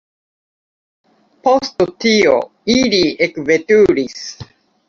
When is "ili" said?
2.79-3.05